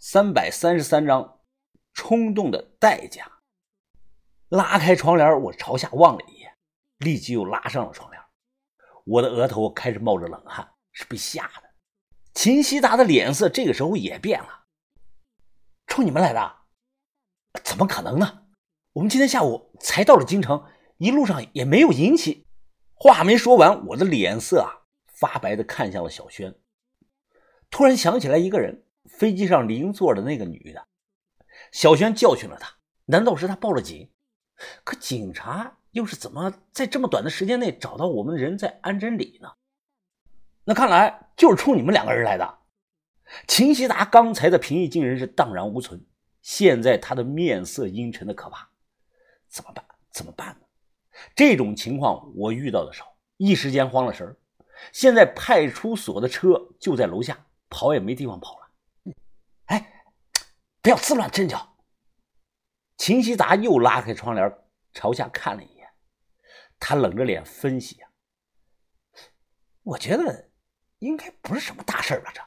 [0.00, 1.40] 三百三十三章，
[1.92, 3.40] 冲动的代价。
[4.48, 6.56] 拉开窗帘，我朝下望了一眼，
[6.98, 8.22] 立即又拉上了窗帘。
[9.04, 11.64] 我的额头开始冒着冷汗，是被吓的。
[12.32, 14.66] 秦希达的脸色这个时候也变了。
[15.88, 16.58] 冲你们来的？
[17.64, 18.44] 怎么可能呢？
[18.92, 20.64] 我们今天下午才到了京城，
[20.98, 22.46] 一路上也没有引起。
[22.94, 26.54] 话没说完，我的脸色啊发白的看向了小轩。
[27.68, 30.86] 突然想起来一个人，飞机上邻座的那个女的。
[31.72, 32.72] 小轩教训了他，
[33.06, 34.10] 难道是他报了警？
[34.84, 39.50] 可警察又是怎么在这么短的时间内找到我们的人在安贞里呢？
[40.64, 42.58] 那看来就是冲你们两个人来的。
[43.46, 46.04] 秦希达刚才的平易近人是荡然无存，
[46.42, 48.68] 现在他的面色阴沉的可怕。
[49.48, 49.84] 怎么办？
[50.10, 50.66] 怎么办呢？
[51.34, 54.36] 这种情况我遇到的少，一时间慌了神
[54.92, 57.46] 现在派出所的车就在楼下。
[57.70, 58.67] 跑也没地方跑了，
[59.68, 60.04] 哎，
[60.82, 61.76] 不要自乱阵脚。
[62.98, 64.58] 秦希达又拉开窗帘，
[64.92, 65.88] 朝下看了一眼，
[66.78, 68.08] 他冷着脸分析呀
[69.84, 70.50] ：“我觉得
[70.98, 72.32] 应该不是什么大事吧？
[72.34, 72.42] 这，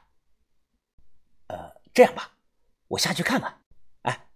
[1.48, 2.38] 呃，这样吧，
[2.88, 3.62] 我下去看看。
[4.02, 4.28] 哎，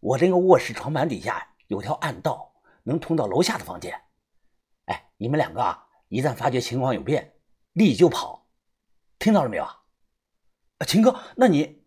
[0.00, 3.98] 我这个卧室床板底下有条暗道，能通到楼下的房间。
[4.84, 7.34] 哎，你们两个啊，一旦发觉情况有变，
[7.72, 8.46] 立即就跑，
[9.18, 9.64] 听到了没有？”
[10.78, 11.77] 啊，秦哥，那你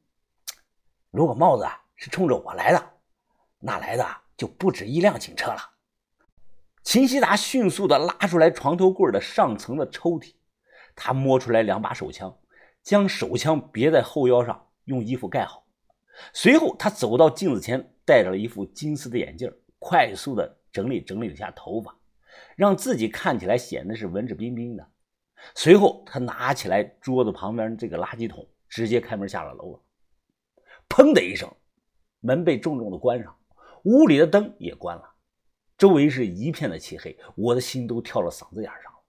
[1.11, 2.91] 如果帽子是冲着我来的，
[3.59, 5.59] 那来的就不止一辆警车了。
[6.83, 10.33] 秦希达迅速的拉出来床头柜的上层的抽屉，
[10.95, 12.35] 他摸出来两把手枪，
[12.81, 15.65] 将手枪别在后腰上，用衣服盖好。
[16.33, 21.93] 随后，他走到镜子前，戴着了一副金丝的眼镜，快速的整理整理了下头发，
[22.55, 24.87] 让自己看起来显得是文质彬彬的。
[25.55, 28.47] 随后，他拿起来桌子旁边这个垃圾桶。
[28.71, 29.79] 直接开门下了楼了，
[30.91, 31.49] 砰的一声，
[32.19, 33.33] 门被重重的关上，
[33.83, 35.03] 屋里的灯也关了，
[35.77, 38.99] 周围是一片的漆黑，我的心都跳到嗓子眼上了。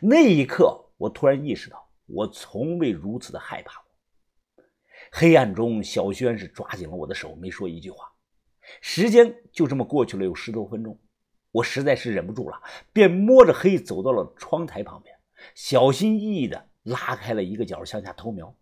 [0.00, 4.64] 那一刻，我突然意识到，我从未如此的害怕过。
[5.12, 8.10] 黑暗中，小轩是抓紧了我的手，没说一句话。
[8.80, 10.98] 时间就这么过去了有十多分钟，
[11.52, 12.58] 我实在是忍不住了，
[12.90, 15.14] 便摸着黑走到了窗台旁边，
[15.54, 18.54] 小心翼翼的拉开了一个角向下偷瞄。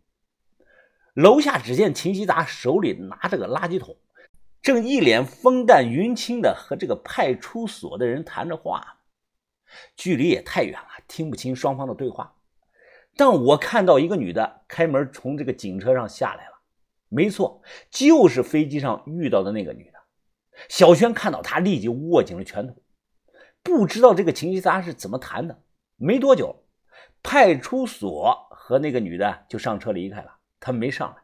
[1.16, 3.96] 楼下只见秦希达手里拿着个垃圾桶，
[4.60, 8.98] 正一脸风淡云轻的和这个派出所的人谈着话，
[9.96, 12.34] 距离也太远了，听不清双方的对话。
[13.16, 16.52] 但我看到一个女的开门从这个警车上下来了，
[17.08, 19.98] 没错，就是飞机上遇到的那个女的。
[20.68, 22.74] 小轩看到她，立即握紧了拳头。
[23.62, 25.62] 不知道这个秦希达是怎么谈的，
[25.96, 26.66] 没多久，
[27.22, 30.35] 派出所和那个女的就上车离开了。
[30.66, 31.22] 他没上来，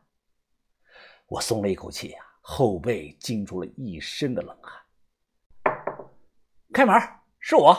[1.26, 4.80] 我松了一口气呀，后背惊出了一身的冷汗。
[6.72, 6.94] 开门，
[7.41, 7.72] 是我。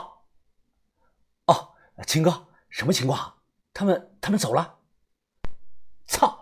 [1.45, 1.73] 哦，
[2.05, 3.41] 秦哥，什么情况？
[3.71, 4.77] 他们他们走了？
[6.05, 6.37] 操！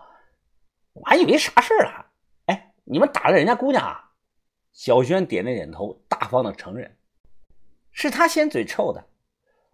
[0.94, 2.12] 我还以为啥事了。
[2.48, 4.14] 哎，你们打了人家姑娘啊？
[4.72, 6.98] 小轩点了点头，大方的承认，
[7.92, 9.08] 是他先嘴臭的，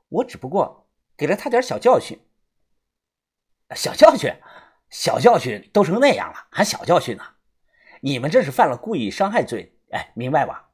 [0.09, 2.21] 我只不过给了他点小教训。
[3.73, 4.29] 小教训。
[4.89, 7.23] 小教训都成那样了，还小教训呢？
[8.01, 10.69] 你们这是犯了故意伤害罪，哎，明白吧？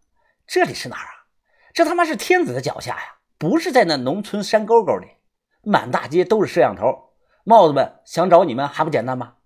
[0.46, 1.26] 这里是哪儿啊？
[1.74, 5.08] 这他妈是天子的脚下呀，不是在那农村山沟沟里，
[5.64, 7.14] 满大街都是摄像头，
[7.44, 9.38] 帽子们想找你们还不简单吗？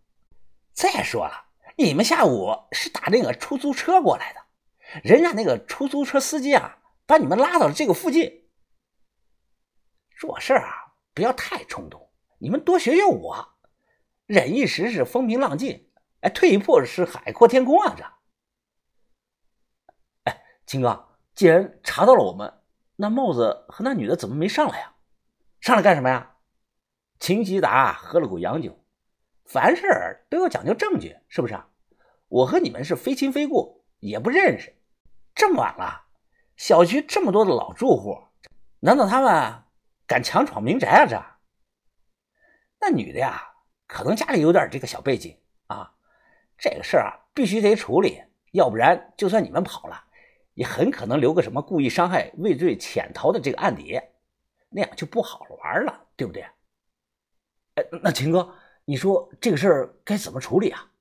[0.73, 1.45] 再说了，
[1.77, 4.41] 你们下午是打那个出租车过来的，
[5.03, 8.49] 人家那个出租车司机啊，把你们拉到了这个附近。
[10.19, 13.56] 做事啊，不要太冲动，你们多学学我。
[14.27, 15.89] 忍一时是风平浪静，
[16.19, 17.95] 哎，退一步是海阔天空啊！
[17.97, 18.03] 这，
[20.25, 22.61] 哎，秦哥，既然查到了我们，
[22.97, 24.95] 那帽子和那女的怎么没上来呀？
[25.61, 26.35] 上来干什么呀？
[27.19, 28.83] 秦吉达喝了口洋酒，
[29.45, 31.57] 凡事都要讲究证据，是不是？
[32.27, 34.75] 我和你们是非亲非故，也不认识，
[35.33, 36.07] 这么晚了，
[36.57, 38.27] 小区这么多的老住户，
[38.81, 39.63] 难道他们
[40.05, 41.05] 敢强闯民宅啊？
[41.07, 41.23] 这，
[42.81, 43.53] 那女的呀？
[43.87, 45.35] 可能家里有点这个小背景
[45.67, 45.91] 啊，
[46.57, 50.03] 这个事儿啊必须得处理，要不然就算你们跑了，
[50.53, 53.99] 也很可能留个什么故意伤害、畏罪潜逃的这个案底，
[54.69, 56.45] 那样就不好玩了，对不对？
[57.75, 58.53] 哎，那秦哥，
[58.85, 60.91] 你说这个事儿该怎么处理啊？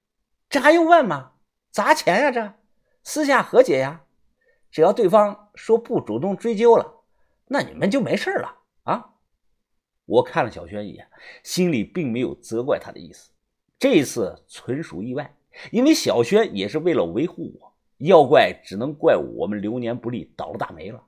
[0.48, 1.32] 这还用问吗？
[1.72, 2.54] 砸钱呀，这
[3.02, 4.04] 私下和解呀，
[4.70, 7.02] 只要对方说不主动追究了，
[7.46, 8.55] 那你们就没事了。
[10.06, 11.06] 我看了小轩一眼，
[11.42, 13.30] 心里并没有责怪他的意思。
[13.78, 15.36] 这一次纯属意外，
[15.70, 21.02] 因为小轩也是为了维护我，要怪只能怪我们流年不利，倒了大霉了。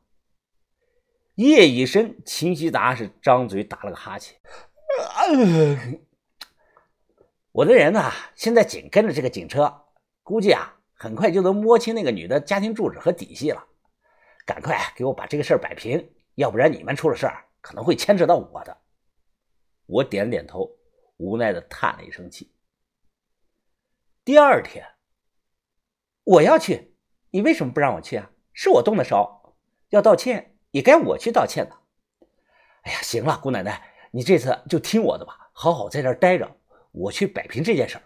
[1.36, 4.36] 夜已深，秦希达是张嘴打了个哈欠。
[7.52, 9.82] 我的人呢，现在紧跟着这个警车，
[10.24, 13.64] 估计啊，很快就能摸清那个女的家庭住址和底细了。
[14.44, 18.76] 赶快给我把这个事儿摆平，要不然你们出了事儿，可能会牵扯到我的。
[19.88, 20.76] 我点了点头，
[21.17, 22.52] 无奈的叹了一声气。
[24.23, 24.87] 第二天，
[26.25, 26.94] 我要去，
[27.31, 28.31] 你为什么不让我去啊？
[28.52, 29.56] 是我动的手，
[29.88, 31.75] 要道歉也该我去道歉的。
[32.82, 36.58] 哎呀，行了，姑奶奶，你这次就听我的吧，好好在这儿待着，
[36.93, 38.02] 我去摆平这件事儿。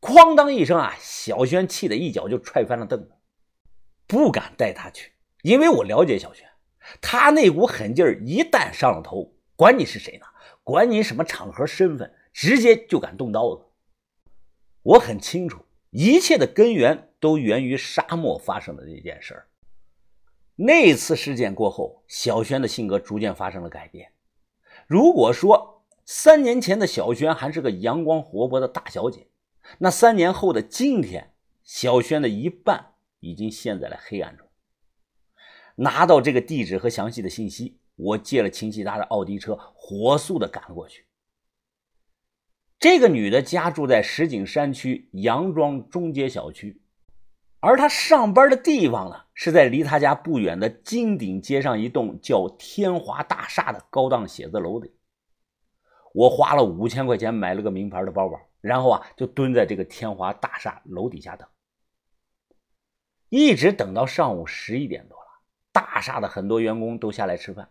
[0.00, 3.14] 哐当一声啊，小轩气得一脚就踹翻了凳子。
[4.08, 5.12] 不敢带他去，
[5.42, 6.50] 因为我了解小轩，
[7.00, 10.26] 他那股狠劲儿一旦上了头，管你是谁呢，
[10.68, 13.64] 管你什么场合身份，直接就敢动刀子。
[14.82, 19.48] 我很清楚，一切的根源都源于沙漠发生的那件事儿。
[20.56, 24.12] 那次事件过后，小轩的性格逐渐发生了改变。
[24.86, 29.28] 如果说三年前的小轩还是个阳光活泼的大小姐，
[29.78, 31.32] 那三年后的今天，
[31.64, 32.92] 小轩的一半。
[33.20, 34.46] 已经陷在了黑暗中。
[35.74, 41.04] 拿到这个地址和详细的信息，我借了秦其达的奥迪车，火速的赶了过去。
[42.78, 46.80] 这个女的家住在石景山区杨庄中街小区，
[47.58, 54.94] 而她上班的地方呢，是在离她家不远的金鼎街上一栋叫天华大厦的高档写字楼里。
[56.14, 61.48] 我花了五千块钱买了个名牌的包包，然后啊，就蹲在这个天华大厦楼底下等。
[63.28, 65.26] 一直等到上午十一点多了，
[65.72, 67.68] 大厦的很多员工都下来吃饭。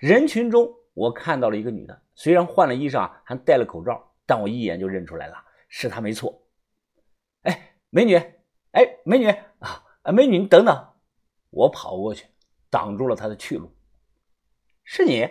[0.00, 6.42] 人群中，我看到了一个女的，虽然换了衣裳，还戴了口罩，但我一眼就认出来了，是她没错。
[7.42, 8.16] 哎，美女，
[8.72, 9.26] 哎，美女
[9.58, 10.88] 啊，美女，你等等！
[11.50, 12.26] 我跑过去，
[12.70, 13.74] 挡住了她的去路。
[14.84, 15.28] 是你？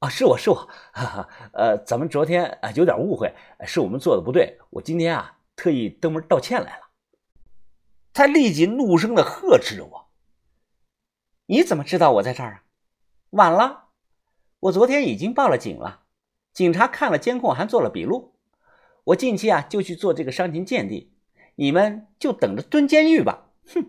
[0.00, 0.56] 啊，是我是我。
[0.92, 3.32] 哈哈，呃，咱们昨天啊有点误会，
[3.66, 6.86] 是我们做的不对，我今天啊特意登门道歉来了。
[8.12, 10.10] 他立即怒声的呵斥着我
[11.46, 12.62] ：“你怎么知道我在这儿啊？
[13.30, 13.84] 晚了，
[14.58, 16.02] 我昨天已经报了警了，
[16.52, 18.34] 警察看了监控，还做了笔录。
[19.04, 21.12] 我近期啊就去做这个伤情鉴定，
[21.54, 23.86] 你们就等着蹲监狱吧！”哼！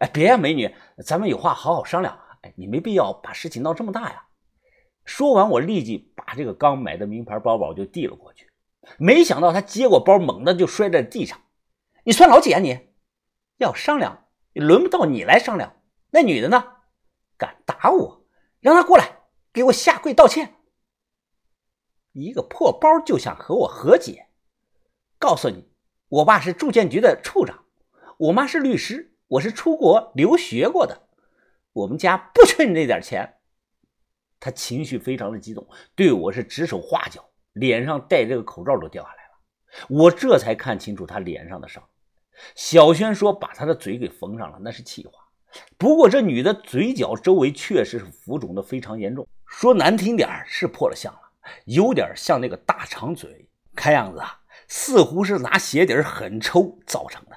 [0.00, 2.20] 哎，别呀，美女，咱们有话好好商量。
[2.42, 4.26] 哎，你没必要把事情闹这么大呀。
[5.06, 8.50] 说完，我立即把这个刚买的名牌包包就递了过去。
[8.98, 11.40] 没想到他接过包，猛地就摔在地上。
[12.04, 12.78] 你算老几啊你？
[13.56, 15.74] 要商量，轮不到你来商量。
[16.10, 16.74] 那女的呢？
[17.38, 18.17] 敢打我，
[18.60, 19.20] 让他过来
[19.52, 20.54] 给我下跪道歉。
[22.12, 24.28] 一个破包就想和我和解？
[25.18, 25.68] 告诉你，
[26.08, 27.64] 我爸是住建局的处长，
[28.18, 31.08] 我妈是律师，我是出国留学过的，
[31.72, 33.36] 我们家不缺你那点钱。
[34.40, 39.30] 他情绪非常的激动，对我是指手画脚，脸上戴这个口罩都掉下来了。
[39.88, 41.82] 我这才看清楚他脸上的伤。
[42.54, 45.27] 小轩说：“把他的嘴给缝上了，那是气话。
[45.76, 51.20] 不过这女的嘴角周围确实是浮肿的非常严重，说难听点是破了相了，
[51.64, 53.48] 有点像那个大长嘴。
[53.74, 57.36] 看样子啊，似乎是拿鞋底狠抽造成的。”